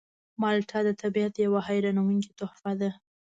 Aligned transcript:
مالټه 0.41 0.79
د 0.87 0.89
طبیعت 1.01 1.33
یوه 1.45 1.59
حیرانوونکې 1.67 2.31
تحفه 2.39 2.71
ده. 2.79 2.89